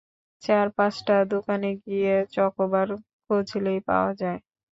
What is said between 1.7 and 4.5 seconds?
গিয়ে চকোবার খুঁজলেই পাওয়া যায়।